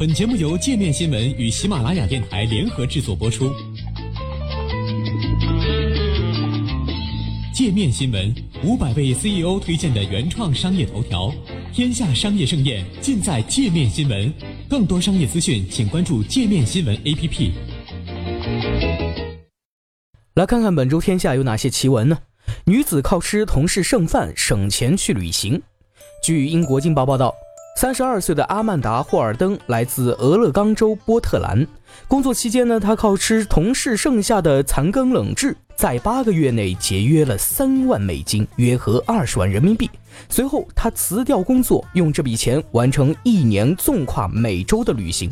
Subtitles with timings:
[0.00, 3.52] 本节目由界面新闻与喜马拉雅电台联合制作播出。
[7.52, 8.34] 界面新闻
[8.64, 11.30] 五百位 CEO 推荐的原创商业头条，
[11.70, 14.32] 天下商业盛宴尽在界面新闻。
[14.70, 17.50] 更多商业资讯，请关注界面新闻 APP。
[20.32, 22.20] 来看看本周天下有哪些奇闻呢？
[22.64, 25.60] 女子靠吃同事剩饭省钱去旅行。
[26.24, 27.34] 据英国《镜报》报道。
[27.76, 31.66] 三十二岁的阿曼达·霍尔登来自俄勒冈州波特兰。
[32.06, 39.88] 工作期间呢，他靠吃同事剩下的残羹冷炙，在八个月内节约了三万美金，约合二十万人民币。
[40.28, 45.30] 随后，他辞掉工作，用这笔钱完成一年纵跨美洲的旅行。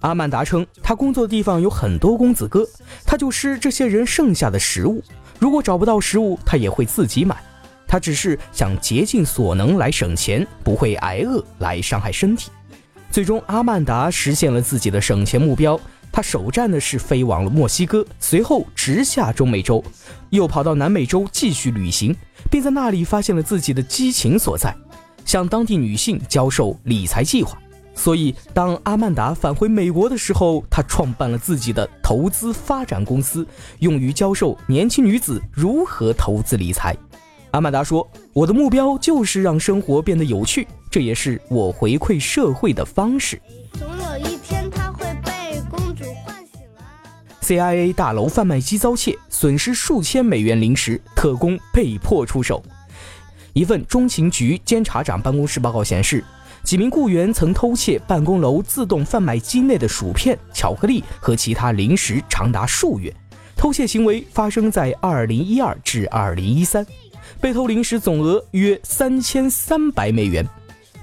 [0.00, 2.66] 阿曼达称，他工作的地方有很多公子哥，
[3.04, 5.02] 他就吃这些人剩下的食物。
[5.38, 7.36] 如果找不到食物，他也会自己买。
[7.92, 12.50] 他只是想竭尽所能来省钱，不会挨饿来伤害身体。
[13.10, 15.78] 最终，阿曼达实现了自己的省钱目标。
[16.10, 19.84] 他首站的是飞往了墨西哥，随后直下中美洲，
[20.30, 22.16] 又跑到南美洲继续旅行，
[22.50, 24.74] 并在那里发现了自己的激情所在，
[25.26, 27.58] 向当地女性教授理财计划。
[27.94, 33.46] 所以，当阿曼达返回美国的时候，他创办了自己的投资发展公司，
[33.80, 36.96] 用于教授年轻女子如何投资理财。
[37.52, 43.40] 阿曼达说：“我的目标就是让生活变得有趣，这也是我回馈社会的方式。”
[43.78, 46.88] 总有一天他会被公主唤醒啊。
[47.42, 52.62] CIA 大楼贩卖机遭窃，损失数千美元零食，特工被迫出手。
[53.52, 56.24] 一份中情局监察长办公室报告显示，
[56.64, 63.14] 几名雇员曾偷窃办公楼自动贩卖机内的薯片、巧克力和其他零食长达数月。
[63.54, 66.86] 偷窃行为发生在2012至2013。
[67.42, 70.48] 被偷零食总额约三千三百美元。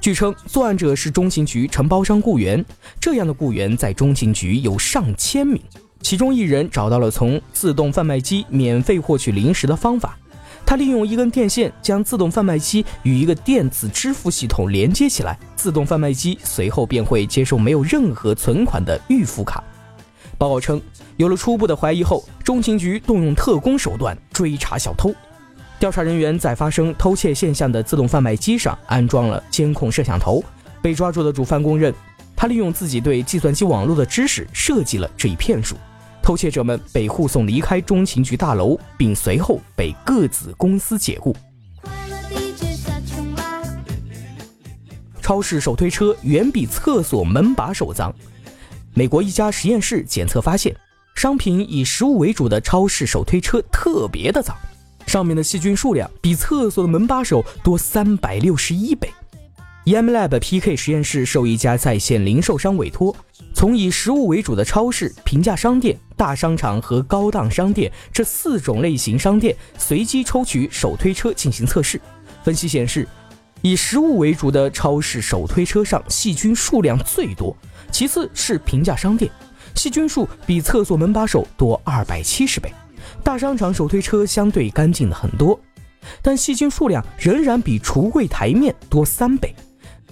[0.00, 2.64] 据称，作案者是中情局承包商雇员。
[3.00, 5.60] 这样的雇员在中情局有上千名。
[6.00, 10.16] 其中一人找到了从自动贩卖机免费获取零食的方法。
[10.64, 19.64] 他利用一根电线将自动贩卖机与一个电子支付系统连接起来，自动贩卖机随后便会接受没有任何存款的预付卡。
[20.38, 20.80] 报告称，
[21.16, 25.12] 有了初步的怀疑后，中情局动用特工手段追查小偷。
[25.78, 30.42] 调查人员在发生偷窃现象的自动贩卖机上安装了监控摄像头。
[30.82, 31.94] 被抓住的主犯供认，
[32.36, 35.76] 他利用自己对计算机网络的知识设计了这一骗术。
[36.22, 41.34] 偷窃者们被护送离开中情局大楼，并随后被各子公司解雇。
[45.22, 48.14] 超市手推车远比厕所门把手脏。
[48.94, 50.74] 美国一家实验室检测发现，
[51.14, 54.56] 商品以食物为主的超市手推车特别的脏。
[55.08, 59.10] 上面的细菌数量比厕所的门把手多三百六十一倍。
[59.86, 63.16] EMLab PK 实验室受一家在线零售商委托，
[63.54, 71.98] 从以食物为主的超市、平价商店、大商场和高档商店这四种类型商店随机抽取手推车进行测试。
[72.44, 73.08] 分析显示，
[73.62, 77.56] 以食物为主的超市手推车上细菌数量最多，
[77.90, 79.30] 其次是平价商店，
[79.74, 82.70] 细菌数比厕所门把手多二百七十倍。
[83.22, 85.58] 大商场手推车相对干净的很多，
[86.22, 89.54] 但细菌数量仍然比橱柜台面多三倍。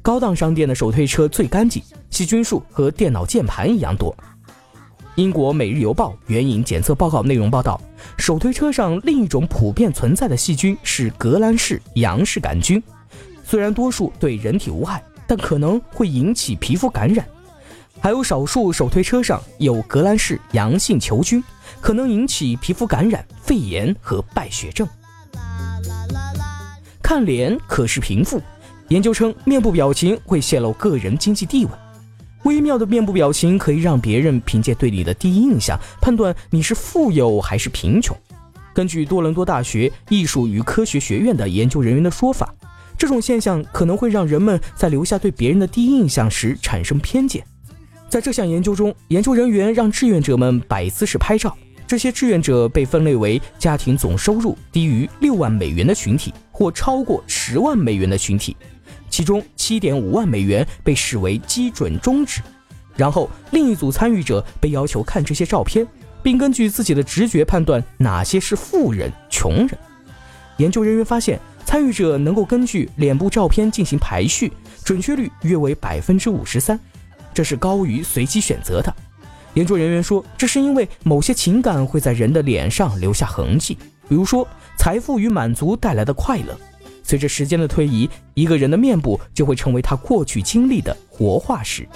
[0.00, 4.16] 高档商店的手推车最干净，细菌数和电脑键盘一样多。
[5.16, 7.78] 英国《每日邮报》援引检测报告内容报道，
[8.16, 12.82] 手推车上另一种普遍存在的细菌是革兰氏杨氏杆菌，
[13.44, 17.26] 虽然多数对人体无害，但可能会引起皮肤感染。
[18.00, 21.42] 还有少数手推车上有革兰氏阳性球菌。
[21.80, 24.86] 可能引起皮肤感染、肺炎和败血症。
[27.00, 28.42] 看脸可是贫富。
[28.88, 31.70] 研究称，面部表情会泄露个人经济地位。
[32.42, 38.14] 微妙的面部表情可以让别人凭借对你的第一印象判断你是富有还是贫穷。
[38.74, 42.52] 根据多伦多大学艺术与科学学院的研究人员的说法，
[42.98, 47.42] 这种现象可能会让人们在留下对别人的第一印象时产生偏见。
[48.10, 51.56] 在这项研究中，研究人员让志愿者们摆姿势拍照。
[51.86, 58.56] 这些志愿者被分类为家庭总收入低于六万美元的群体或超过十万美元的群体，
[59.08, 62.40] 其中七点五万美元被视为基准中值。
[62.96, 65.86] 然后，另一组参与者被要求看这些照片，
[66.20, 69.78] 并根据自己的直觉判断哪些是富人、穷人。
[70.56, 74.52] 研究人员发现，参与者能够根据脸部照片进行排序，
[74.84, 76.78] 准确率约为百分之五十三，
[77.32, 78.94] 这是高于随机选择的。
[79.54, 83.76] 研究人员说，这是因为某些情感会在人的脸上留下痕迹，
[84.08, 84.46] 比如说
[84.78, 86.56] 财富与满足带来的快乐。
[87.02, 91.88] 随着时间的推移，一个人的面部就会成为他过去经历的活化石。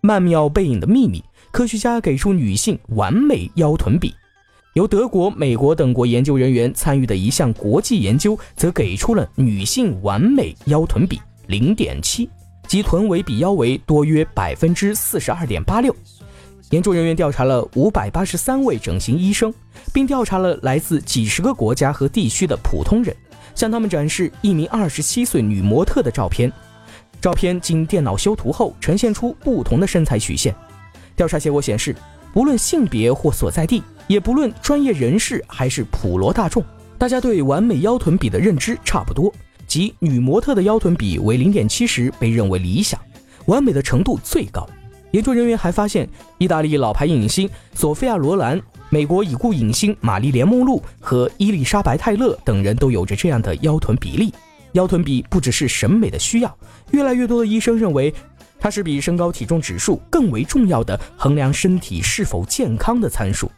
[0.00, 4.14] 曼妙背影的秘密，科学家给出女性完美腰臀比。
[4.74, 12.28] 由德国、美国等国研究人员参与的一项国际研究，则给出了女性完美腰臀比零点七，
[12.66, 15.94] 即臀围比腰围多约百分之四十二点八六。
[16.70, 19.52] 研究人员调查了五百八十三位整形医生，
[19.92, 23.14] 并调查了来自几十个国家和地区的普通人，
[23.54, 26.50] 向他们展示一名二十七岁女模特的照片。
[27.20, 30.54] 照片经电脑修图后，呈现出不同的身材曲线。
[31.14, 31.94] 调查结果显示，
[32.32, 33.82] 不论性别或所在地。
[34.08, 36.62] 也不论专业人士还是普罗大众，
[36.98, 39.32] 大家对完美腰臀比的认知差不多，
[39.72, 43.00] 即女模特的腰臀比为零点七时被认为理想，
[43.46, 44.68] 完美的程度最高。
[45.12, 48.60] 研究人员还发现，意大利老牌影星索菲亚·罗兰、
[48.90, 54.34] 美国已故影星玛丽莲·梦露和伊丽莎白·泰勒等人都有着这样的腰臀比例。
[54.72, 56.54] 腰臀比不只是审美的需要，
[56.90, 58.12] 越来越多的医生认为，
[58.60, 63.50] 它是比身高体重指数更为重要的衡量身体是否健康的参数。